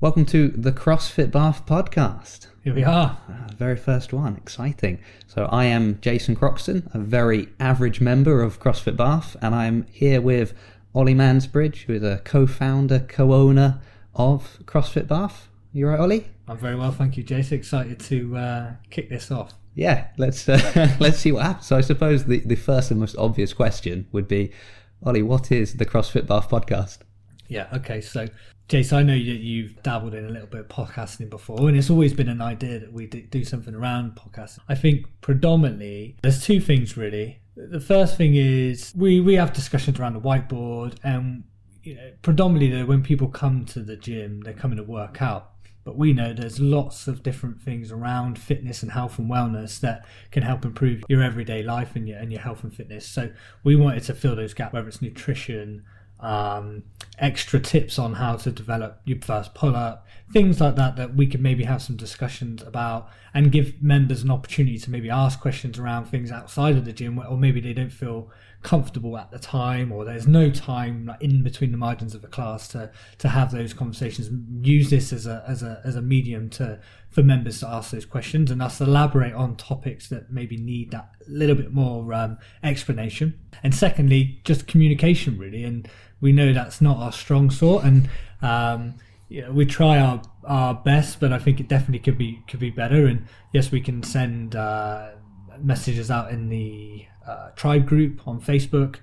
[0.00, 2.46] Welcome to the CrossFit Bath podcast.
[2.62, 3.18] Here we are.
[3.28, 5.00] Uh, very first one, exciting.
[5.26, 10.20] So, I am Jason Croxon, a very average member of CrossFit Bath, and I'm here
[10.20, 10.54] with
[10.94, 13.80] Ollie Mansbridge, who is a co founder, co owner
[14.14, 15.48] of CrossFit Bath.
[15.72, 16.28] You right, Ollie?
[16.46, 17.58] I'm very well, thank you, Jason.
[17.58, 19.54] Excited to uh, kick this off.
[19.74, 21.66] Yeah, let's uh, let's see what happens.
[21.66, 24.52] So, I suppose the, the first and most obvious question would be,
[25.04, 26.98] Ollie, what is the CrossFit Bath podcast?
[27.48, 28.00] Yeah, okay.
[28.00, 28.28] So,
[28.68, 31.88] Jason, I know that you've dabbled in a little bit of podcasting before, and it's
[31.88, 34.58] always been an idea that we do something around podcasting.
[34.68, 37.40] I think predominantly there's two things really.
[37.56, 41.44] The first thing is we, we have discussions around the whiteboard, and
[41.82, 45.52] you know, predominantly when people come to the gym, they're coming to work out.
[45.82, 50.04] But we know there's lots of different things around fitness and health and wellness that
[50.30, 53.08] can help improve your everyday life and your and your health and fitness.
[53.08, 53.30] So
[53.64, 55.84] we wanted to fill those gaps, whether it's nutrition,
[56.20, 56.82] um,
[57.18, 61.26] extra tips on how to develop your first pull up, things like that, that we
[61.26, 65.78] could maybe have some discussions about and give members an opportunity to maybe ask questions
[65.78, 68.30] around things outside of the gym, or maybe they don't feel
[68.62, 72.28] comfortable at the time, or there's no time like, in between the margins of the
[72.28, 74.28] class to to have those conversations.
[74.66, 78.04] Use this as a as a as a medium to for members to ask those
[78.04, 83.38] questions and us elaborate on topics that maybe need that little bit more um, explanation.
[83.62, 85.88] And secondly, just communication really and
[86.20, 88.08] we know that's not our strong sort, and
[88.42, 88.94] um,
[89.28, 92.60] you know, we try our our best, but I think it definitely could be could
[92.60, 93.06] be better.
[93.06, 95.10] And yes, we can send uh,
[95.60, 98.96] messages out in the uh, tribe group on Facebook,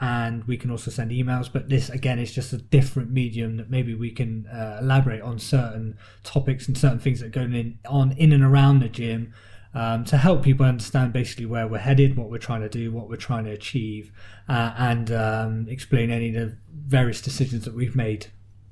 [0.00, 1.52] and we can also send emails.
[1.52, 5.38] But this again is just a different medium that maybe we can uh, elaborate on
[5.38, 9.34] certain topics and certain things that go in on in and around the gym
[9.74, 13.08] um, to help people understand basically where we're headed, what we're trying to do, what
[13.08, 14.12] we're trying to achieve,
[14.48, 18.26] uh, and um, explain any of the various decisions that we've made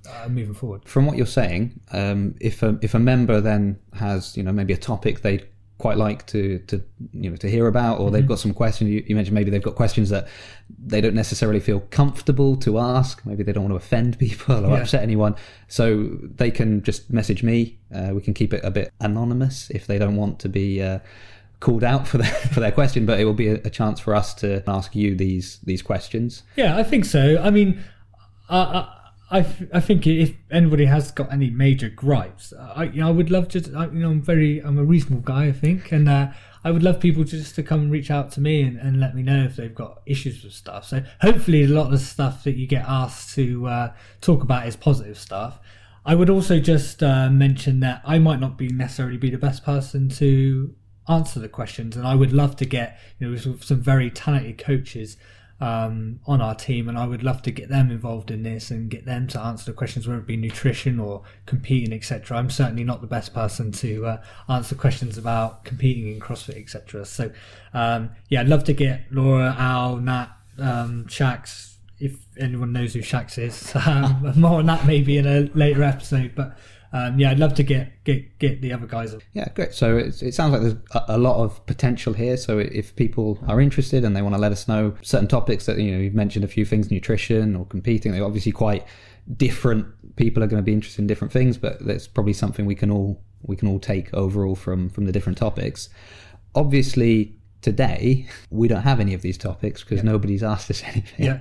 [0.08, 0.86] uh, moving forward.
[0.86, 4.72] From what you're saying, um, if a, if a member then has you know maybe
[4.72, 5.44] a topic they
[5.78, 8.14] quite like to to you know to hear about, or mm-hmm.
[8.14, 8.90] they've got some questions.
[8.90, 10.28] You, you, mentioned maybe they've got questions that
[10.86, 13.24] they don't necessarily feel comfortable to ask.
[13.26, 14.82] Maybe they don't want to offend people or yeah.
[14.82, 15.34] upset anyone,
[15.68, 17.78] so they can just message me.
[17.94, 20.82] Uh, we can keep it a bit anonymous if they don't want to be.
[20.82, 21.00] Uh,
[21.60, 24.14] called out for their for their question, but it will be a, a, chance for
[24.14, 26.42] us to ask you these these questions.
[26.56, 27.40] Yeah, I think so.
[27.42, 27.82] I mean,
[28.50, 28.84] uh,
[29.34, 33.32] I, I think if anybody has got any major gripes, I you know I would
[33.32, 33.58] love to.
[33.76, 36.28] I, you know, I'm very I'm a reasonable guy, I think, and uh,
[36.62, 39.16] I would love people just to come and reach out to me and, and let
[39.16, 40.84] me know if they've got issues with stuff.
[40.84, 44.68] So hopefully, a lot of the stuff that you get asked to uh, talk about
[44.68, 45.58] is positive stuff.
[46.06, 49.64] I would also just uh, mention that I might not be necessarily be the best
[49.64, 50.72] person to
[51.08, 55.16] answer the questions, and I would love to get you know some very talented coaches
[55.64, 58.90] um, on our team, and I would love to get them involved in this and
[58.90, 62.36] get them to answer the questions, whether it be nutrition or competing, etc.
[62.36, 67.06] I'm certainly not the best person to uh, answer questions about competing in CrossFit, etc.
[67.06, 67.32] So,
[67.72, 73.00] um, yeah, I'd love to get Laura, Al, Nat, um, Shax, if anyone knows who
[73.00, 73.74] Shax is.
[73.86, 76.58] Um, more on that maybe in a later episode, but
[76.94, 79.16] um, yeah, I'd love to get get get the other guys.
[79.32, 79.74] Yeah, great.
[79.74, 82.36] So it, it sounds like there's a, a, lot of potential here.
[82.36, 85.76] So if people are interested and they want to let us know certain topics that
[85.78, 88.86] you know you've mentioned a few things, nutrition or competing, they're obviously quite
[89.36, 89.86] different.
[90.14, 92.92] People are going to be interested in different things, but that's probably something we can
[92.92, 95.88] all we can all take overall from from the different topics.
[96.54, 100.12] Obviously, today we don't have any of these topics because yeah.
[100.12, 101.26] nobody's asked us anything.
[101.26, 101.40] Yeah.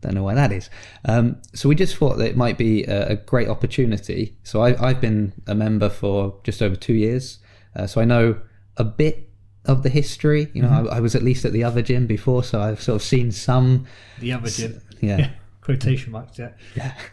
[0.00, 0.70] Don't know why that is.
[1.04, 4.36] Um, so we just thought that it might be a, a great opportunity.
[4.44, 7.38] So I, have been a member for just over two years.
[7.74, 8.40] Uh, so I know
[8.76, 9.28] a bit
[9.64, 10.50] of the history.
[10.54, 10.88] You know, mm-hmm.
[10.88, 13.32] I, I, was at least at the other gym before, so I've sort of seen
[13.32, 13.86] some.
[14.20, 14.80] The other gym.
[15.00, 15.30] Yeah.
[15.60, 16.52] Quotation marks, yeah.
[16.76, 16.94] Yeah.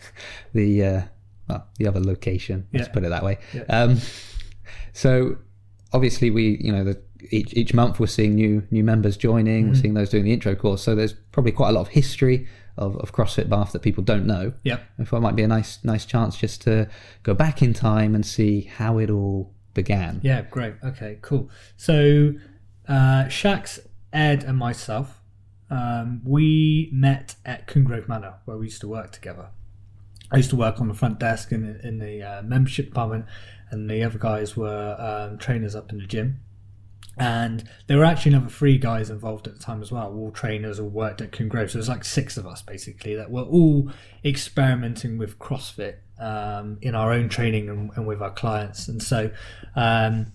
[0.53, 1.01] The, uh,
[1.50, 3.40] well, the other location, let's put it that way.
[3.53, 3.63] Yeah.
[3.63, 4.00] Um,
[4.94, 5.35] so
[5.91, 7.01] obviously we, you know, the
[7.31, 9.63] each each month we're seeing new new members joining.
[9.63, 9.74] Mm-hmm.
[9.74, 10.81] We're seeing those doing the intro course.
[10.81, 12.47] So there's probably quite a lot of history
[12.78, 14.53] of, of CrossFit Bath that people don't know.
[14.63, 16.90] Yeah, I thought it might be a nice nice chance just to
[17.24, 20.19] go back in time and see how it all began.
[20.24, 20.75] Yeah, great.
[20.83, 21.50] Okay, cool.
[21.77, 22.33] So
[22.88, 23.80] uh, Shax,
[24.12, 25.22] Ed, and myself,
[25.69, 29.50] um, we met at Combe Grove Manor where we used to work together.
[30.31, 33.25] I used to work on the front desk in the, in the uh, membership department,
[33.69, 36.39] and the other guys were um, trainers up in the gym
[37.18, 40.80] and there were actually another three guys involved at the time as well, all trainers,
[40.80, 41.72] all worked at Combe Grove.
[41.72, 43.90] So there's like six of us basically that were all
[44.24, 48.88] experimenting with CrossFit um, in our own training and, and, with our clients.
[48.90, 49.31] And so
[49.75, 50.34] um,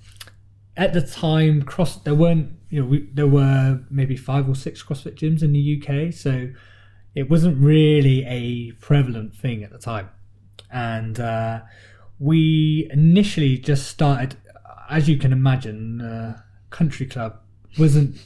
[0.77, 4.83] at the time, cross there weren't you know we, there were maybe five or six
[4.83, 6.51] CrossFit gyms in the UK, so
[7.15, 10.09] it wasn't really a prevalent thing at the time.
[10.71, 11.61] And uh,
[12.19, 14.37] we initially just started,
[14.89, 16.41] as you can imagine, uh,
[16.71, 17.41] country club
[17.79, 18.17] wasn't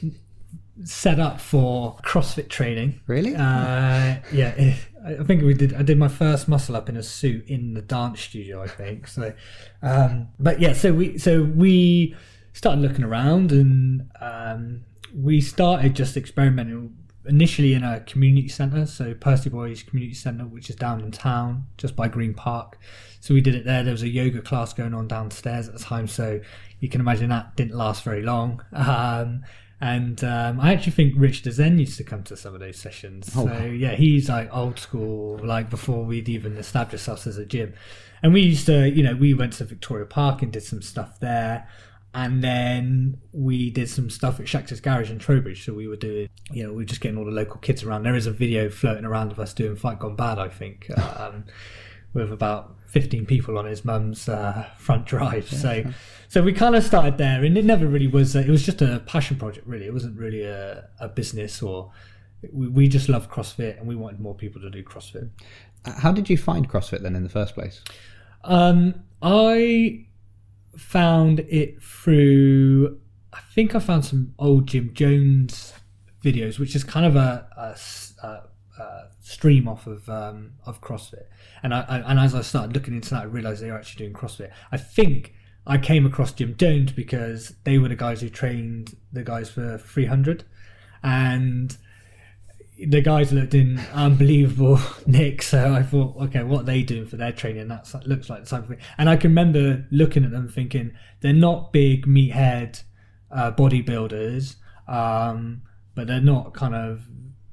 [0.83, 2.99] set up for CrossFit training.
[3.07, 3.35] Really?
[3.35, 4.75] Uh, yeah,
[5.05, 5.73] I think we did.
[5.73, 8.61] I did my first muscle up in a suit in the dance studio.
[8.61, 9.33] I think so.
[9.81, 12.15] Um, but yeah, so we so we
[12.53, 16.95] started looking around and um, we started just experimenting
[17.27, 21.67] initially in a community centre, so Percy Boys Community Centre, which is down in town,
[21.77, 22.77] just by Green Park.
[23.19, 23.83] So we did it there.
[23.83, 26.39] There was a yoga class going on downstairs at the time, so
[26.79, 28.63] you can imagine that didn't last very long.
[28.75, 29.43] Um,
[29.81, 33.29] and um, I actually think Rich Dezen used to come to some of those sessions.
[33.35, 33.65] Oh, so wow.
[33.65, 37.73] yeah, he's like old school, like before we'd even established ourselves as a gym.
[38.23, 41.19] And we used to, you know, we went to Victoria Park and did some stuff
[41.19, 41.67] there.
[42.15, 45.65] And then we did some stuff at Shax's Garage in Trowbridge.
[45.65, 48.03] So we were doing, you know, we were just getting all the local kids around.
[48.03, 50.89] There is a video floating around of us doing Fight Gone Bad, I think,
[51.19, 51.43] um,
[52.13, 55.49] with about 15 people on his mum's uh, front drive.
[55.51, 55.83] so,
[56.29, 58.33] so we kind of started there, and it never really was.
[58.33, 59.85] It was just a passion project, really.
[59.85, 61.91] It wasn't really a, a business, or
[62.53, 65.31] we, we just loved CrossFit, and we wanted more people to do CrossFit.
[65.83, 67.81] How did you find CrossFit then in the first place?
[68.45, 70.05] Um, I
[70.77, 72.99] found it through.
[73.33, 75.73] I think I found some old Gym Jones
[76.23, 77.75] videos, which is kind of a a
[79.25, 81.25] stream off of um, of CrossFit.
[81.63, 84.05] And I, I and as I started looking into that, I realised they were actually
[84.05, 84.51] doing CrossFit.
[84.71, 85.33] I think
[85.65, 89.79] I came across Gym Jones because they were the guys who trained the guys for
[89.79, 90.43] 300,
[91.03, 91.75] and
[92.77, 95.41] the guys looked in unbelievable nick.
[95.41, 97.67] So I thought, okay, what are they doing for their training?
[97.69, 98.79] That looks like the type of thing.
[98.97, 102.83] And I can remember looking at them thinking they're not big meathead
[103.31, 104.55] uh, bodybuilders,
[104.87, 105.61] um,
[105.93, 107.05] but they're not kind of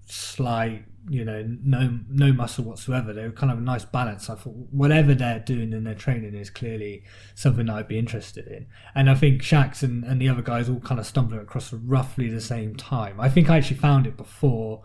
[0.07, 3.13] slight, you know, no no muscle whatsoever.
[3.13, 4.29] They're kind of a nice balance.
[4.29, 7.05] I thought whatever they're doing in their training is clearly
[7.37, 8.67] something I'd be interested in.
[8.95, 12.29] And I think Shax and, and the other guys all kind of stumbling across roughly
[12.29, 13.21] the same time.
[13.21, 14.83] I think I actually found it before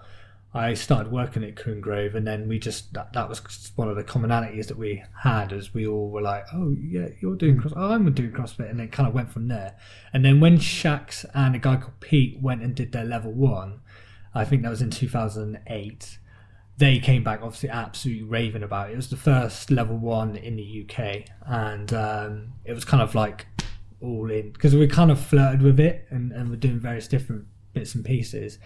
[0.58, 3.96] I started working at Combe Grove, and then we just that, that was one of
[3.96, 7.74] the commonalities that we had, as we all were like, "Oh yeah, you're doing cross,
[7.76, 9.76] oh, I'm doing CrossFit," and it kind of went from there.
[10.14, 13.82] And then when Shax and a guy called Pete went and did their level one,
[14.34, 16.20] I think that was in 2008.
[16.78, 18.94] They came back obviously absolutely raving about it.
[18.94, 23.16] It was the first level one in the UK, and um, it was kind of
[23.16, 23.48] like
[24.00, 27.46] all in because we kind of flirted with it and, and we're doing various different
[27.74, 28.60] bits and pieces.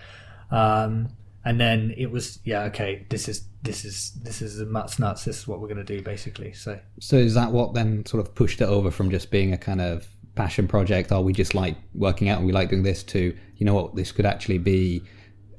[0.49, 1.09] Um,
[1.43, 5.25] and then it was yeah okay this is this is this is the nuts nuts
[5.25, 8.25] this is what we're going to do basically so So is that what then sort
[8.25, 11.11] of pushed it over from just being a kind of passion project?
[11.11, 13.95] Oh, we just like working out and we like doing this to you know what
[13.95, 15.03] this could actually be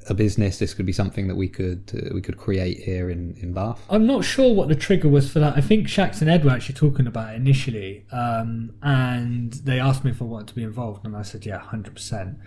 [0.08, 0.58] a business.
[0.58, 3.80] This could be something that we could uh, we could create here in in Bath.
[3.88, 5.56] I'm not sure what the trigger was for that.
[5.56, 10.04] I think Shax and Ed were actually talking about it initially, um, and they asked
[10.04, 12.38] me if I wanted to be involved, and I said, "Yeah, hundred percent."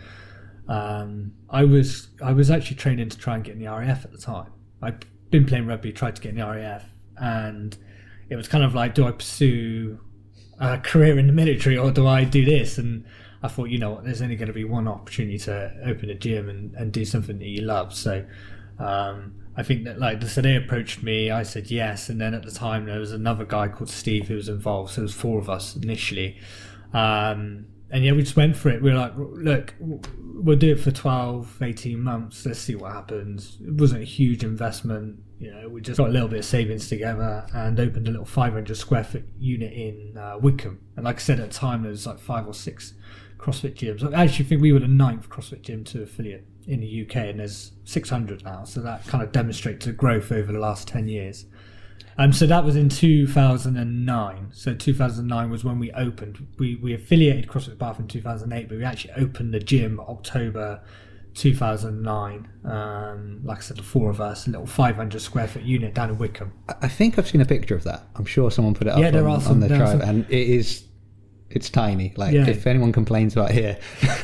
[0.68, 4.12] Um, I was I was actually training to try and get in the RAF at
[4.12, 4.52] the time.
[4.82, 6.84] I'd been playing rugby, tried to get in the RAF,
[7.18, 7.78] and
[8.30, 10.00] it was kind of like, do I pursue
[10.60, 12.78] a career in the military or do I do this?
[12.78, 13.06] And
[13.44, 16.16] I thought, you know what, there's only going to be one opportunity to open a
[16.16, 17.94] gym and, and do something that you love.
[17.94, 18.26] So
[18.80, 22.10] um, I think that, like, so they approached me, I said yes.
[22.10, 24.94] And then at the time, there was another guy called Steve who was involved.
[24.94, 26.38] So it was four of us initially.
[26.94, 28.82] Um, and yeah, we just went for it.
[28.82, 32.46] We were like, look, we'll do it for 12, 18 months.
[32.46, 33.58] Let's see what happens.
[33.66, 35.24] It wasn't a huge investment.
[35.40, 38.26] You know, we just got a little bit of savings together and opened a little
[38.26, 40.82] 500 square foot unit in uh, Wickham.
[40.98, 42.96] And like I said at the time, there was like five or six
[43.38, 44.14] CrossFit gyms.
[44.14, 47.40] I actually think we were the ninth CrossFit gym to affiliate in the UK, and
[47.40, 48.66] there's 600 now.
[48.66, 51.46] So that kind of demonstrates the growth over the last 10 years.
[52.18, 54.48] Um, so that was in 2009.
[54.54, 56.48] So 2009 was when we opened.
[56.58, 60.82] We, we affiliated CrossFit Bath in 2008, but we actually opened the gym October
[61.34, 62.48] 2009.
[62.64, 66.10] Um, like I said, the four of us, a little 500 square foot unit down
[66.10, 66.54] in Wickham.
[66.82, 68.08] I- think I've seen a picture of that.
[68.16, 70.26] I'm sure someone put it up Yeah, there on, are some- on the tribe, and
[70.30, 70.84] it is
[71.50, 72.14] it's tiny.
[72.18, 72.48] Like Yeah.
[72.48, 73.78] if anyone complains about here,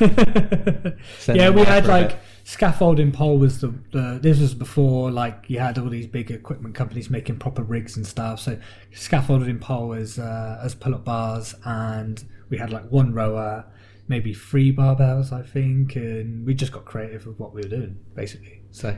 [1.28, 2.18] yeah, we had like bit.
[2.44, 6.74] Scaffolding pole was the, the this was before like you had all these big equipment
[6.74, 8.40] companies making proper rigs and stuff.
[8.40, 8.58] So
[8.92, 13.64] scaffolding pole as uh, as pull up bars, and we had like one rower,
[14.08, 17.98] maybe three barbells, I think, and we just got creative with what we were doing
[18.14, 18.62] basically.
[18.70, 18.96] So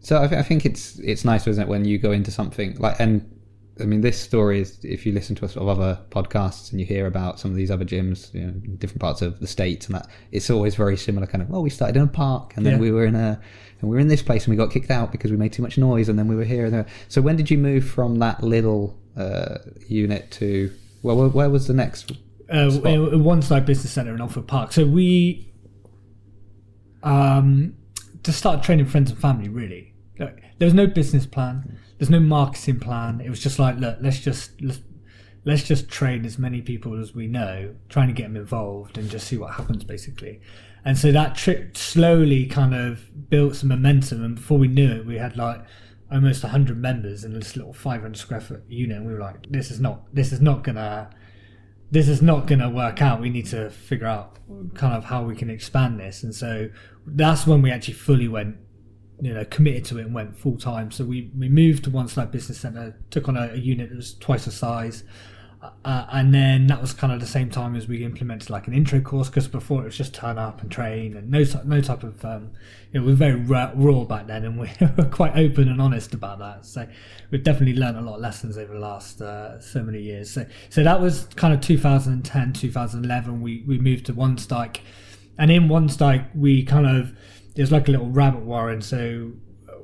[0.00, 2.76] So I, th- I think it's it's nice, isn't it, when you go into something
[2.78, 3.28] like and
[3.80, 6.86] I mean this story is if you listen to sort of other podcasts and you
[6.86, 9.86] hear about some of these other gyms, you know, in different parts of the states
[9.86, 11.26] and that it's always very similar.
[11.26, 12.80] Kind of well, we started in a park and then Yeah.
[12.80, 13.40] we were in a
[13.80, 15.62] and we were in this place and we got kicked out because we made too
[15.62, 16.86] much noise and then we were here and there.
[17.08, 19.58] So when did you move from that little uh,
[19.88, 20.70] unit to
[21.02, 22.12] well, where, where was the next?
[22.50, 22.84] uh, Spot.
[22.84, 24.72] Wansdyke business center in Oldfield Park.
[24.72, 25.52] So we
[27.02, 27.74] um,
[28.22, 29.48] to start training friends and family.
[29.48, 31.78] Really, there was no business plan.
[32.00, 33.20] There's no marketing plan.
[33.20, 34.80] It was just like, look, let's just let's,
[35.44, 39.10] let's just train as many people as we know, trying to get them involved and
[39.10, 40.40] just see what happens, basically.
[40.82, 44.24] And so that trip slowly kind of built some momentum.
[44.24, 45.62] And before we knew it, we had like
[46.10, 48.96] almost 100 members in this little 500 square foot unit.
[48.96, 51.10] And we were like, this is not, this is not gonna
[51.90, 53.20] this is not going to work out.
[53.20, 54.38] We need to figure out
[54.74, 56.22] kind of how we can expand this.
[56.22, 56.70] And so
[57.04, 58.56] that's when we actually fully went,
[59.20, 60.90] you know, committed to it and went full time.
[60.90, 64.14] So we, we moved to Wansdyke Business Centre, took on a, a unit that was
[64.14, 65.04] twice the size.
[65.84, 68.72] Uh, and then that was kind of the same time as we implemented like an
[68.72, 72.02] intro course because before it was just turn up and train and no no type
[72.02, 72.50] of um,
[72.90, 75.78] you know we were very raw, raw back then and we were quite open and
[75.78, 76.88] honest about that so
[77.30, 80.46] we've definitely learned a lot of lessons over the last uh, so many years so
[80.70, 84.78] so that was kind of 2010 2011 we we moved to Wansdyke
[85.36, 87.14] and in Wansdyke we kind of
[87.60, 89.30] there's like a little rabbit warren so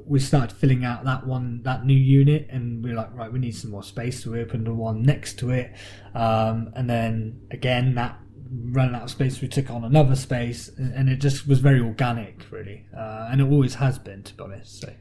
[0.06, 3.38] we started filling out that one that new unit and we are like right we
[3.38, 5.72] need some more space so we opened the one next to it
[6.14, 8.18] um, and then again that
[8.48, 11.80] running out of space we took on another space and, and it just was very
[11.80, 14.92] organic really uh, and it always has been to be honest so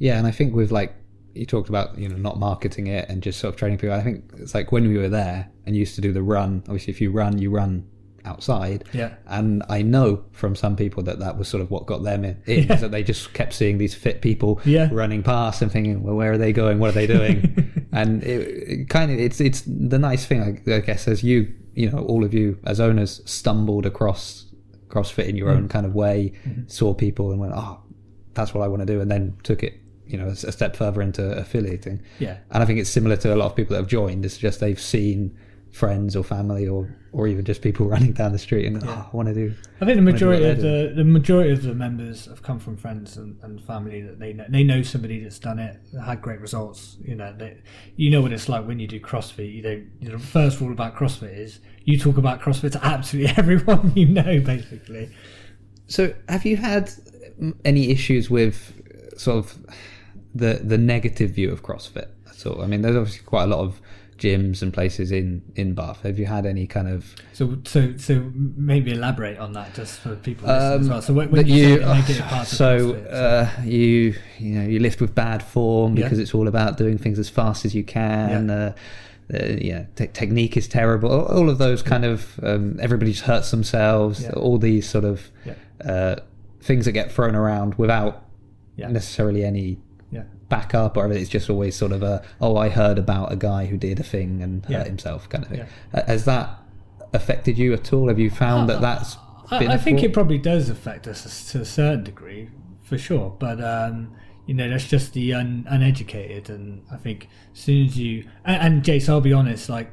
[0.00, 0.96] Yeah, and I think with like
[1.34, 3.94] you talked about you know not marketing it and just sort of training people.
[3.94, 6.62] I think it's like when we were there and used to do the run.
[6.66, 7.86] Obviously, if you run, you run
[8.24, 8.84] outside.
[8.92, 9.14] Yeah.
[9.26, 12.36] And I know from some people that that was sort of what got them in.
[12.46, 12.76] in Yeah.
[12.76, 14.88] That they just kept seeing these fit people Yeah.
[14.92, 16.78] running past and thinking, well, where are they going?
[16.78, 17.86] What are they doing?
[17.92, 21.52] and it, it kind of it's it's the nice thing, I, I guess, as you
[21.74, 24.46] you know all of you as owners stumbled across
[24.88, 25.56] CrossFit in your Mm.
[25.56, 26.62] own kind of way, Mm-hmm.
[26.66, 27.80] saw people and went, oh,
[28.34, 29.74] that's what I want to do, and then took it.
[30.06, 33.32] You know, a, a step further into affiliating, yeah and I think it's similar to
[33.32, 34.24] a lot of people that have joined.
[34.24, 35.38] It's just they've seen
[35.72, 39.16] friends or family or or even just people running down the street and oh, I
[39.16, 39.54] want to do.
[39.80, 42.76] I think the majority of they're the the majority of the members have come from
[42.76, 44.44] friends and, and family that they know.
[44.48, 46.96] They know somebody that's done it, had great results.
[47.02, 47.58] You know, they,
[47.96, 49.52] you know what it's like when you do CrossFit.
[49.52, 49.90] You don't.
[50.00, 53.92] You know, the first rule about CrossFit is you talk about CrossFit to absolutely everyone
[53.94, 55.10] you know, basically.
[55.86, 56.90] So, have you had
[57.64, 58.74] any issues with
[59.16, 59.58] sort of
[60.34, 62.62] the the negative view of CrossFit at all?
[62.62, 63.80] I mean, there's obviously quite a lot of
[64.20, 66.02] gyms and places in in Bath.
[66.02, 70.14] Have you had any kind of So, so, so maybe elaborate on that just for
[70.16, 71.02] people listening as Um, well.
[71.02, 74.54] So, when, when you, you, say the negative parts of so CrossFit, uh, you you
[74.56, 76.04] know you lift with bad form Yeah.
[76.04, 78.48] because it's all about doing things as fast as you can.
[78.48, 78.54] Yeah.
[78.54, 78.72] Uh,
[79.32, 81.08] uh, yeah, te- technique is terrible.
[81.10, 84.22] All- of those kind of um, everybody just hurts themselves.
[84.22, 84.30] Yeah.
[84.32, 85.54] All these sort of Yeah.
[85.92, 86.16] uh,
[86.60, 88.24] things that get thrown around without
[88.76, 88.88] Yeah.
[88.88, 89.78] necessarily any
[90.50, 90.58] yeah.
[90.58, 93.76] backup or it's just always sort of a oh I heard about a guy who
[93.76, 94.78] did a thing and Yeah.
[94.78, 95.58] hurt himself kind of thing.
[95.60, 96.00] Yeah.
[96.00, 96.58] Uh, Has that
[97.12, 98.08] affected you at all?
[98.08, 99.16] Have you found that that's
[99.58, 102.48] been I, I think it probably does affect us to a certain degree,
[102.82, 103.34] for sure.
[103.38, 104.12] But um,
[104.46, 108.74] you know, that's just the un, uneducated, and I think as soon as you and,
[108.74, 109.90] and Jace, I'll be honest, like.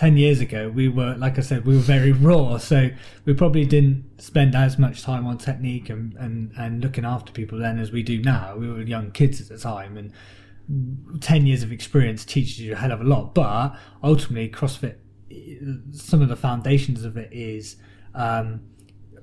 [0.00, 2.56] 10 years ago we were like i said we were very raw.
[2.56, 2.88] So
[3.26, 7.58] we probably didn't spend as much time on technique and, and, and looking after people
[7.58, 8.56] then as we do now.
[8.56, 10.10] We were young kids at the time and
[11.20, 13.34] 10 years of experience teaches you a hell of a lot.
[13.34, 14.96] But ultimately crossfit
[15.92, 17.76] some of the foundations of it is
[18.14, 18.62] um,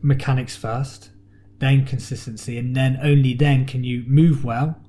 [0.04, 1.10] mechanics first
[1.58, 4.80] then consistency and then only then can you move well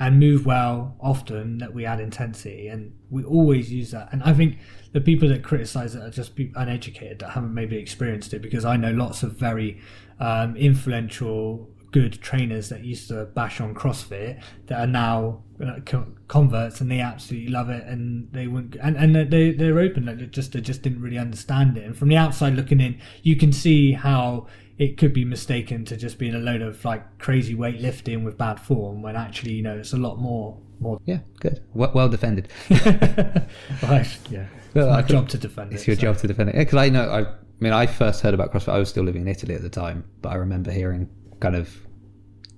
[0.00, 2.66] and move well often that we add intensity.
[2.66, 4.08] And we always use that.
[4.12, 4.58] And i think
[4.92, 8.76] the people that criticize it are just uneducated that haven't maybe experienced it because i
[8.76, 9.80] know lots of very
[10.18, 15.80] um, influential good trainers that used to bash on CrossFit that are now uh,
[16.28, 20.18] converts and they absolutely love it and they wouldn't and, and they they're open like
[20.18, 21.84] they just they just didn't really understand it.
[21.84, 24.46] And from the outside looking in you can see how
[24.80, 28.58] it could be mistaken to just being a load of like crazy weightlifting with bad
[28.58, 31.62] form when actually you know it's a lot more more Yeah, good.
[31.74, 32.48] Well, well defended.
[32.70, 35.74] right yeah Well, it's my job to defend it.
[35.74, 36.00] It's it your so.
[36.02, 36.56] job to defend it.
[36.56, 38.72] Because I know, I, I mean, I first heard about CrossFit.
[38.72, 41.06] I was still living in Italy at the time, but I remember hearing
[41.40, 41.68] kind of,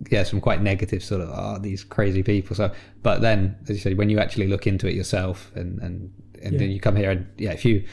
[0.09, 2.55] yeah, some quite negative sort of, oh, these crazy people.
[2.55, 2.71] So,
[3.03, 6.61] but then, as you said, when you actually look into it yourself, and and and
[6.61, 7.85] then you come here, and yeah, if you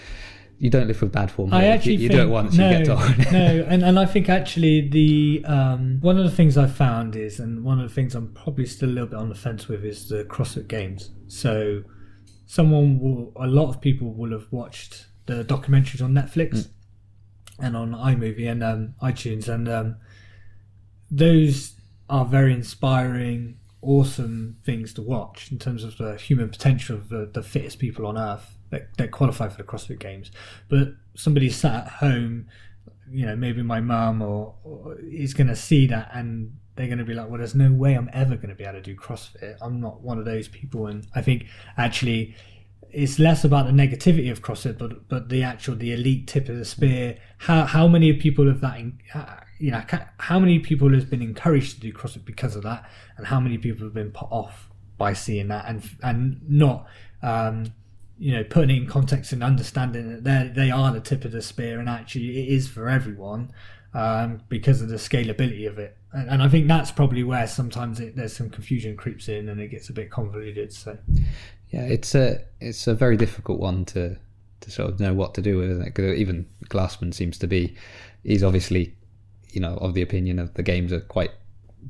[0.59, 2.69] you don't live with bad form, I you- actually you, think, do it once, no,
[2.69, 3.17] you get told.
[3.31, 7.39] no, and, and I think actually the um, one of the things I found is,
[7.39, 9.83] and one of the things I'm probably still a little bit on the fence with
[9.85, 11.11] is the CrossFit Games.
[11.27, 11.83] So,
[12.45, 16.69] someone will, a lot of people will have watched the documentaries on Netflix Mm.
[17.65, 19.95] and on iMovie and um, iTunes, and um,
[21.11, 21.75] those
[22.09, 23.55] are very inspiring.
[23.81, 28.05] awesome things to watch in terms of the human potential of the, the fittest people
[28.05, 30.31] on earth that, that qualify for the CrossFit Games.
[30.67, 32.47] But somebody sat at home,
[33.09, 36.99] you know, maybe my mum or, or is going to see that and they're going
[36.99, 38.95] to be like, well, there's no way I'm ever going to be able to do
[38.95, 39.57] CrossFit.
[39.61, 40.88] I'm not one of those people.
[40.88, 41.45] And I think
[41.77, 42.35] actually
[42.91, 46.57] it's less about the negativity of CrossFit, but but the actual the elite tip of
[46.57, 47.17] the spear.
[47.39, 48.79] How how many people have that?
[48.79, 48.99] In,
[49.59, 49.83] you know,
[50.17, 53.57] how many people has been encouraged to do CrossFit because of that, and how many
[53.57, 56.88] people have been put off by seeing that, and and not.
[57.21, 57.73] Um,
[58.19, 61.31] you know, putting it in context and understanding that they they are the tip of
[61.31, 63.51] the spear, and actually it is for everyone
[63.93, 65.97] um, because of the scalability of it.
[66.11, 69.59] And, and I think that's probably where sometimes it, there's some confusion creeps in and
[69.59, 70.73] it gets a bit convoluted.
[70.73, 70.97] So,
[71.69, 74.17] yeah, it's a it's a very difficult one to
[74.61, 75.85] to sort of know what to do with it.
[75.85, 77.75] Because even Glassman seems to be,
[78.23, 78.95] he's obviously,
[79.51, 81.31] you know, of the opinion of the games are quite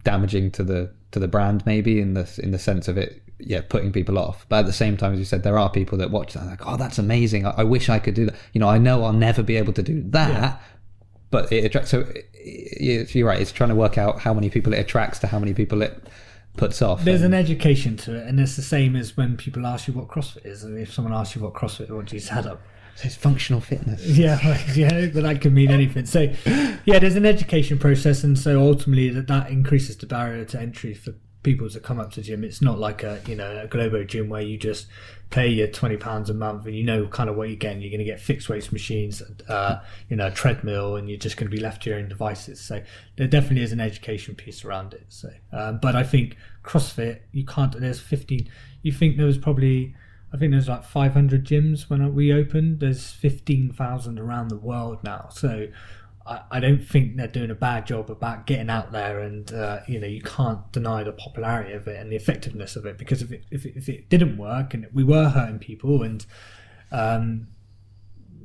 [0.03, 3.61] damaging to the to the brand, maybe in the in the sense of it, yeah,
[3.67, 4.45] putting people off.
[4.49, 6.65] But at the same time, as you said, there are people that watch that like,
[6.65, 7.45] oh, that's amazing.
[7.45, 8.35] I, I, wish I could do that.
[8.53, 10.57] You know, I know I'll never be able to do that, yeah
[11.31, 11.91] but it attracts.
[11.91, 12.05] So
[12.43, 13.41] you're right.
[13.41, 16.03] It's trying to work out how many people it attracts to how many people it
[16.57, 17.03] puts off.
[17.03, 19.93] There's and, an education to it, and it's the same as when people ask you
[19.93, 20.63] what CrossFit is.
[20.63, 22.61] And if someone asks you what CrossFit, what do you head up?
[22.95, 24.05] So it's functional fitness.
[24.05, 24.39] Yeah,
[24.75, 26.05] yeah, but that could mean anything.
[26.05, 26.33] So,
[26.85, 30.93] yeah, there's an education process, and so ultimately that that increases the barrier to entry
[30.93, 32.43] for people to come up to gym.
[32.43, 34.87] It's not like a you know a Globo gym where you just
[35.29, 37.81] pay your twenty pounds a month and you know kind of what you're getting.
[37.81, 39.79] You're going to get fixed weights machines, uh,
[40.09, 42.59] you know, a treadmill, and you're just going to be left to your own devices.
[42.59, 42.81] So
[43.15, 45.05] there definitely is an education piece around it.
[45.09, 47.79] So, um, but I think CrossFit, you can't.
[47.79, 48.49] There's 15.
[48.81, 49.95] You think there was probably.
[50.31, 52.81] I think there's like 500 gyms when we opened.
[52.81, 55.29] There's 15,000 around the world now.
[55.31, 55.69] So
[56.29, 59.79] I, I don't think they're doing a bad job about getting out there, and uh,
[59.87, 63.21] you know you can't deny the popularity of it and the effectiveness of it because
[63.21, 66.25] if it, if it, if it didn't work and we were hurting people and
[66.91, 67.47] um,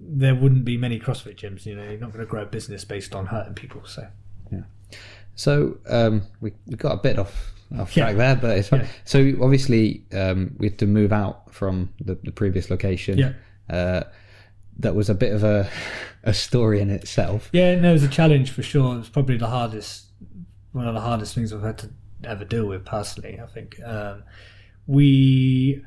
[0.06, 1.66] there wouldn't be many CrossFit gyms.
[1.66, 3.82] You know, you're not going to grow a business based on hurting people.
[3.84, 4.06] So,
[4.50, 4.62] yeah.
[5.34, 8.14] So um, we we got a bit off off track yeah.
[8.14, 8.80] there, but it's fine.
[8.80, 8.88] Yeah.
[9.04, 13.18] So obviously um, we had to move out from the, the previous location.
[13.18, 13.32] Yeah.
[13.68, 14.04] Uh,
[14.78, 15.68] that was a bit of a
[16.22, 17.50] a story in itself.
[17.52, 18.94] Yeah, no, it was a challenge for sure.
[18.94, 20.06] It was probably the hardest,
[20.72, 21.90] one of the hardest things I've had to
[22.24, 23.38] ever deal with personally.
[23.40, 24.24] I think um,
[24.86, 25.84] we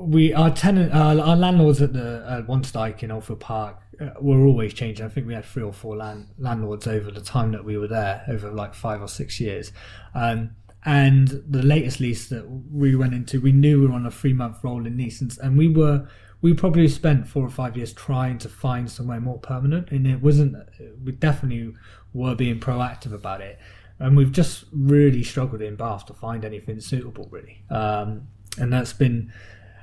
[0.00, 4.44] we our tenant uh, our landlords at the uh, Wansdyke in Oldfield Park uh, were
[4.44, 5.04] always changing.
[5.04, 7.88] I think we had three or four land, landlords over the time that we were
[7.88, 9.72] there, over like five or six years.
[10.14, 10.50] Um,
[10.84, 14.32] and the latest lease that we went into, we knew we were on a three
[14.32, 16.08] month rolling lease, and, and we were
[16.40, 20.22] we probably spent four or five years trying to find somewhere more permanent, and it
[20.22, 20.56] wasn't.
[21.04, 21.74] We definitely
[22.12, 23.58] were being proactive about it,
[23.98, 27.64] and we've just really struggled in Bath to find anything suitable, really.
[27.70, 29.32] Um, and that's been,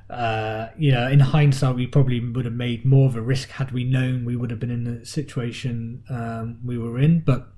[0.10, 3.72] uh, you know, in hindsight, we probably would have made more of a risk had
[3.72, 7.52] we known we would have been in the situation um, we were in, but.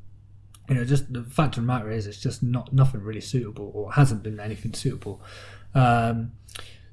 [0.69, 3.71] You know, just the fact of the matter is, it's just not nothing really suitable,
[3.73, 5.21] or hasn't been anything suitable.
[5.73, 6.33] Um,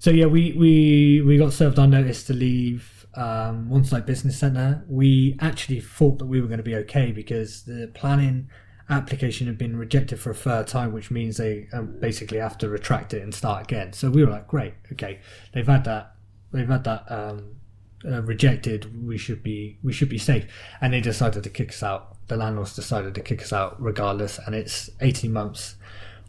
[0.05, 4.85] so yeah, we we we got served our notice to leave um, Wansdyke Business Centre.
[4.87, 8.51] We actually thought that we were going to be okay because the planning
[8.91, 12.69] application had been rejected for a third time, which means they um, basically have to
[12.69, 13.95] retract it and start again.
[13.95, 15.21] So we were like, great, okay,
[15.55, 16.13] they've had that,
[16.53, 17.57] they've had that um,
[18.05, 19.07] uh, rejected.
[19.07, 20.45] We should be we should be safe.
[20.83, 22.19] And they decided to kick us out.
[22.27, 25.77] The landlords decided to kick us out regardless, and it's eighteen months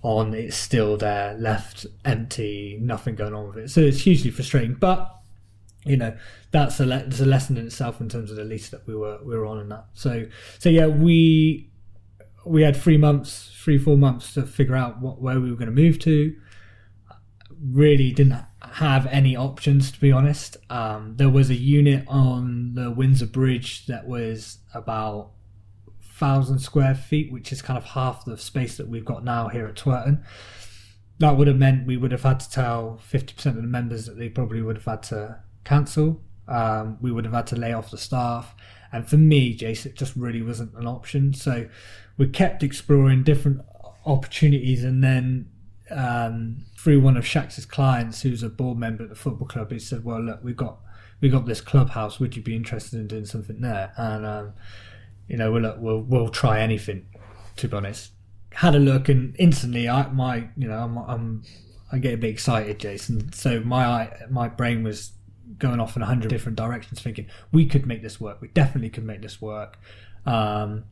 [0.05, 3.69] on, it's still there, left empty, nothing going on with it.
[3.71, 4.75] So it's hugely frustrating.
[4.75, 5.11] But
[5.83, 6.15] you know,
[6.51, 9.19] that's a le- a lesson in itself in terms of the lease that we were
[9.23, 9.85] we were on and that.
[9.93, 10.25] So
[10.59, 11.71] so yeah, we
[12.45, 15.73] we had three months, three four months to figure out what where we were going
[15.75, 16.35] to move to.
[17.59, 20.57] Really didn't have any options to be honest.
[20.69, 25.31] Um, there was a unit on the Windsor Bridge that was about
[26.17, 29.67] thousand square feet, which is kind of half the space that we've got now here
[29.67, 30.23] at Twerton.
[31.19, 34.17] That would have meant we would have had to tell 50% of the members that
[34.17, 36.21] they probably would have had to cancel.
[36.47, 38.55] Um, we would have had to lay off the staff.
[38.91, 41.33] And for me, Jace, it just really wasn't an option.
[41.33, 41.67] So
[42.17, 43.61] we kept exploring different
[44.05, 44.83] opportunities.
[44.83, 45.49] And then
[45.91, 49.79] um, through one of Shax's clients, who's a board member at the football club, he
[49.79, 50.79] said, "Well, look, we've got
[51.19, 52.19] we got this clubhouse.
[52.19, 54.53] Would you be interested in doing something there?" And um,
[55.27, 57.07] you know, we'll we'll we'll try anything.
[57.57, 58.11] To be honest,
[58.53, 61.43] had a look and instantly, I my you know I'm, I'm
[61.91, 63.31] I get a bit excited, Jason.
[63.33, 65.13] So my my brain was
[65.57, 68.41] going off in a hundred different directions, thinking we could make this work.
[68.41, 69.77] We definitely could make this work.
[70.25, 70.85] Um,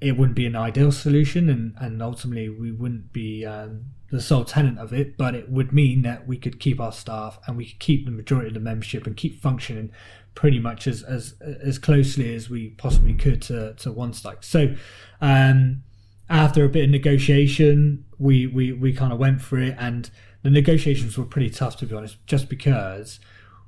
[0.00, 4.44] it wouldn't be an ideal solution, and and ultimately we wouldn't be um, the sole
[4.44, 7.66] tenant of it, but it would mean that we could keep our staff and we
[7.66, 9.90] could keep the majority of the membership and keep functioning
[10.34, 14.44] pretty much as as as closely as we possibly could to to Wansdyke.
[14.44, 14.74] So.
[15.20, 15.82] Um,
[16.30, 20.10] after a bit of negotiation, we, we, we kind of went for it, and
[20.42, 23.20] the negotiations were pretty tough to be honest, just because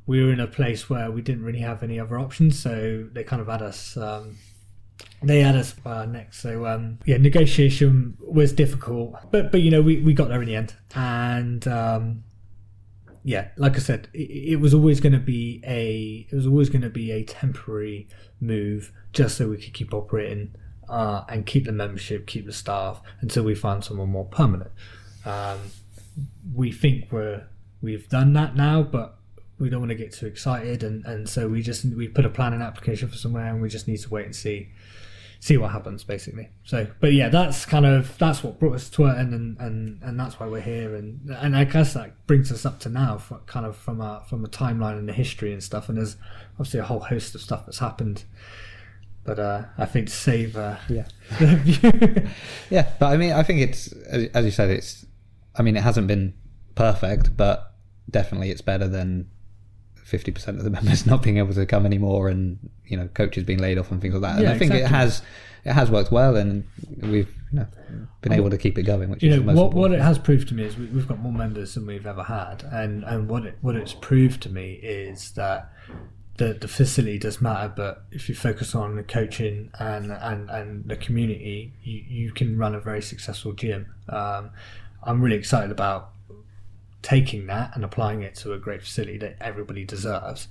[0.07, 2.59] we were in a place where we didn't really have any other options.
[2.59, 3.97] So they kind of had us.
[3.97, 4.39] Um,
[5.23, 6.41] they had us our necks.
[6.41, 10.49] So um, yeah, negotiation was difficult, but but you know we, we got there in
[10.49, 12.25] the end, and um,
[13.25, 16.69] yeah, like I said, it, it was always going to be a it was always
[16.69, 18.07] going to be a temporary
[18.39, 20.55] move just so we could keep operating
[20.89, 24.71] uh, and keep the membership, keep the staff until we find someone more permanent.
[25.25, 25.59] Um,
[26.55, 27.47] we think we're
[27.81, 29.19] we've done that now, but
[29.59, 32.31] we don't want to get too excited, and, and so we just we put a
[32.31, 34.69] planning application for somewhere, and we just need to wait and see
[35.45, 36.49] see what happens basically.
[36.65, 40.19] So, but yeah, that's kind of that's what brought us to Twerton, and and and
[40.19, 43.41] that's why we're here, and and I guess that brings us up to now, for,
[43.45, 46.17] kind of from a from a timeline and the history and stuff, and there's
[46.55, 48.25] obviously a whole host of stuff that's happened.
[49.25, 51.07] But uh, I think to save uh, Yeah.
[51.39, 52.29] the view.
[52.71, 55.05] Yeah, but I mean, I think it's as as you said, it's.
[55.57, 56.33] I mean, it hasn't been
[56.75, 57.75] perfect, but
[58.11, 59.29] definitely it's better than
[60.05, 63.45] fifty percent of the members not being able to come anymore, and you know, coaches
[63.45, 64.37] being laid off and things like that.
[64.37, 65.23] And Yeah, I think it has
[65.65, 66.65] it has worked well, and
[67.01, 67.67] we've you know
[68.21, 70.01] been able to keep it going, which you is know the most what what it
[70.01, 72.63] has proved to me is we, we've got more members than we've ever had.
[72.71, 75.73] And and what it what it's proved to me is that
[76.37, 80.85] the the facility does matter but if you focus on the coaching and and and
[80.85, 83.87] the community you you can run a very successful gym.
[84.09, 84.51] Um,
[85.05, 86.14] i'm really excited about
[87.05, 90.49] taking that and applying it to a great facility that everybody deserves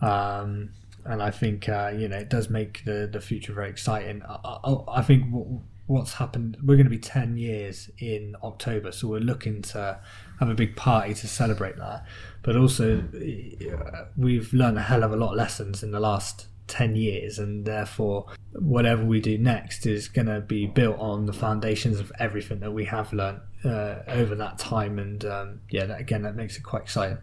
[0.00, 0.70] um,
[1.04, 4.22] and I think uh, you know it does make the the future very exciting.
[4.22, 5.46] I, I, I think what,
[5.86, 6.56] what's happened.
[6.62, 10.00] We're going to be ten years in October, so we're looking to
[10.40, 12.06] have a big party to celebrate that.
[12.42, 16.46] But also, uh, we've learned a hell of a lot of lessons in the last.
[16.66, 21.32] 10 years and therefore whatever we do next is going to be built on the
[21.32, 26.00] foundations of everything that we have learned uh, over that time and um, yeah that,
[26.00, 27.18] again that makes it quite exciting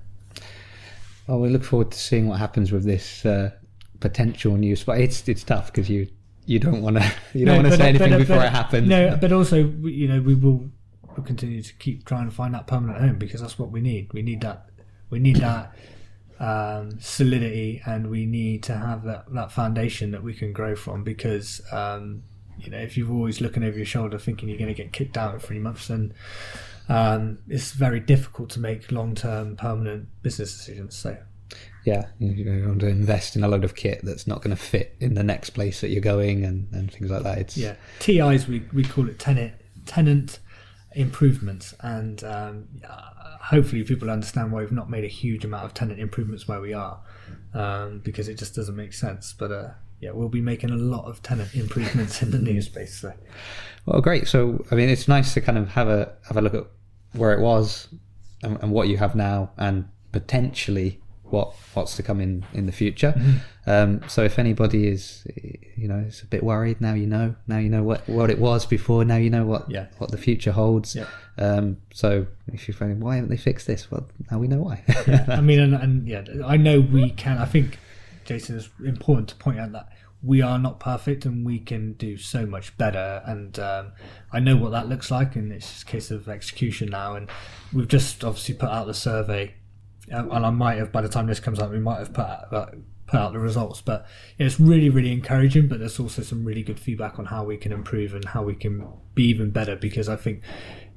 [1.27, 3.51] Well, we look forward to seeing what happens with this uh,
[3.99, 4.99] potential new spot.
[4.99, 6.08] It's it's tough because you
[6.45, 8.47] you don't want to you don't No, want to but- say anything but- before but-
[8.47, 8.88] it happens.
[8.88, 10.69] No, but also we- you know we will
[11.15, 14.12] we'll continue to keep trying to find that permanent home because that's what we need.
[14.13, 14.65] We need that.
[15.10, 15.73] We need that
[16.41, 21.04] um, solidity, and we need to have that that foundation that we can grow from.
[21.04, 22.23] Because um,
[22.60, 25.17] you know, if you're always looking over your shoulder thinking you're going to get kicked
[25.17, 26.13] out in three months, then
[26.89, 30.95] um, it's very difficult to make long term permanent business decisions.
[30.95, 31.15] So
[31.86, 34.62] yeah, you you want to invest in a load of kit that's not going to
[34.62, 37.38] fit in the next place that you're going and, and things like that.
[37.38, 39.54] It's Yeah, TIs we, we call it tenant
[39.86, 40.39] tenant
[40.93, 42.67] improvements, and um,
[43.41, 46.73] hopefully people understand why we've not made a huge amount of tenant improvements where we
[46.73, 46.99] are,
[47.54, 49.34] um, because it just doesn't make sense.
[49.34, 52.99] But uh, yeah, we'll be making a lot of tenant improvements in the new space.
[52.99, 53.13] So.
[53.86, 54.27] Well, great.
[54.27, 56.65] So, I mean, it's nice to kind of have a have a look at
[57.13, 57.88] where it was
[58.43, 61.01] and, and what you have now, and potentially
[61.32, 63.13] what what's to come in in the future.
[63.17, 63.70] Mm-hmm.
[63.70, 65.26] Um, so, if anybody is,
[65.76, 67.36] you know, is a bit worried, now you know.
[67.48, 69.06] Now you know what what it was before.
[69.06, 69.88] Now you know what Yeah.
[69.98, 70.96] what the future holds.
[70.96, 71.06] Yeah.
[71.38, 73.89] Um, so, if you're thinking, why haven't they fixed this?
[73.91, 74.84] Well, now we know why.
[75.28, 77.38] I mean, and, and yeah, I know we can.
[77.38, 77.78] I think
[78.26, 79.89] Jason is important to point out that
[80.24, 83.24] we are not perfect and we can do so much better.
[83.26, 83.94] And um,
[84.32, 87.15] I know what that looks like, and it's just a case of execution now.
[87.15, 87.30] And
[87.74, 89.56] we've just obviously put out the survey,
[90.12, 92.54] and I might have by the time this comes out, we might have put out,
[92.54, 92.65] uh,
[93.08, 93.82] put out the results.
[93.82, 94.06] But
[94.38, 95.67] yeah, it's really, really encouraging.
[95.67, 98.56] But there's also some really good feedback on how we can improve and how we
[98.56, 99.76] can be even better.
[99.76, 100.41] Because I think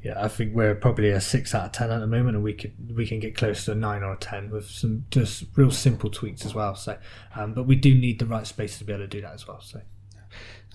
[0.05, 2.53] yeah, I think we're probably a six out of ten at the moment, and we
[2.53, 5.71] could we can get close to a nine or a ten with some just real
[5.71, 6.75] simple tweaks as well.
[6.75, 6.99] So,
[7.35, 9.49] um, but we do need the right space to be able to do that as
[9.49, 9.63] well.
[9.63, 9.81] So,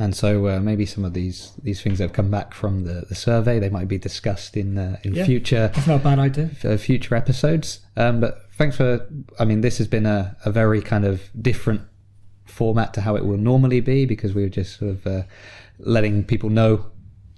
[0.01, 3.05] And so uh, maybe some of these these things that have come back from the,
[3.09, 5.25] the survey they might be discussed in uh, in Yeah.
[5.25, 6.49] future that's not a bad idea.
[6.63, 7.81] uh, future episodes.
[7.97, 9.05] Um, but thanks for.
[9.39, 11.81] I mean, this has been a, a very kind of different
[12.45, 15.23] format to how it will normally be because we were just sort of uh,
[15.79, 16.85] letting people know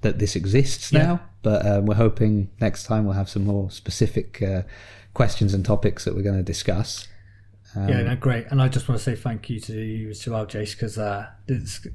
[0.02, 1.04] that this exists Yeah.
[1.04, 1.19] now.
[1.43, 4.62] But um, we're hoping next time we'll have some more specific uh,
[5.15, 7.08] questions and topics that we're going to discuss.
[7.76, 8.48] Um, yeah, no, great.
[8.52, 11.28] And I just want to say thank you to you as well, Jace, because uh,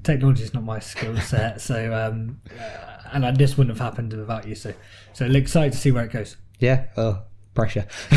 [0.02, 1.60] technology is not my skill set.
[1.60, 4.54] so, um, uh, and uh, this wouldn't have happened without you.
[4.54, 4.72] So,
[5.12, 6.36] so excited to see where it goes.
[6.58, 6.86] Yeah.
[6.96, 7.22] Oh,
[7.54, 7.86] pressure.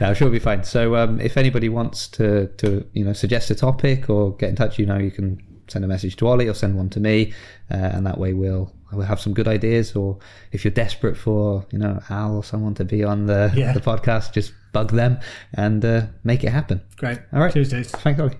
[0.00, 0.64] no, I'm sure it'll be fine.
[0.64, 4.56] So, um, if anybody wants to, to, you know, suggest a topic or get in
[4.56, 7.32] touch, you know, you can send a message to Ollie or send one to me,
[7.70, 10.18] uh, and that way we'll we'll have some good ideas, or
[10.50, 13.72] if you're desperate for you know Al or someone to be on the Yeah.
[13.72, 15.18] the podcast, just bug them
[15.54, 16.80] and uh, make it happen.
[16.96, 17.18] Great.
[17.32, 17.54] All right.
[17.54, 17.90] Jace.
[17.90, 18.36] Thanks, Ollie.